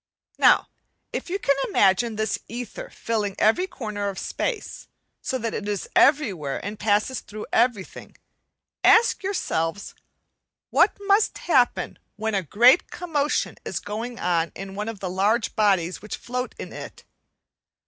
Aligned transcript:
Now 0.39 0.67
if 1.13 1.29
you 1.29 1.37
can 1.37 1.55
imagine 1.69 2.15
this 2.15 2.39
ether 2.47 2.89
filling 2.89 3.35
every 3.37 3.67
corner 3.67 4.09
of 4.09 4.17
space, 4.17 4.87
so 5.21 5.37
that 5.37 5.53
it 5.53 5.67
is 5.67 5.87
everywhere 5.95 6.59
and 6.65 6.79
passes 6.79 7.19
through 7.19 7.45
everything, 7.53 8.17
ask 8.83 9.21
yourselves, 9.21 9.93
what 10.71 10.97
must 11.01 11.37
happen 11.37 11.99
when 12.15 12.33
a 12.33 12.41
great 12.41 12.89
commotion 12.89 13.57
is 13.63 13.79
going 13.79 14.17
on 14.17 14.51
in 14.55 14.73
one 14.73 14.89
of 14.89 15.01
the 15.01 15.07
large 15.09 15.55
bodies 15.55 16.01
which 16.01 16.15
float 16.17 16.55
in 16.57 16.73
it? 16.73 17.03